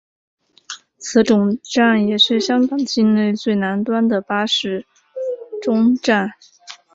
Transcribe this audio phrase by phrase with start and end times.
[0.97, 4.87] 此总站也是香港境内最南端的巴士
[5.61, 6.31] 终站。